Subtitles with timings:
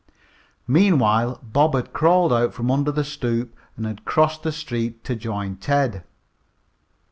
[0.67, 5.15] Meanwhile Bob had crawled out from under the stoop and had crossed the street to
[5.15, 6.03] Join Ted.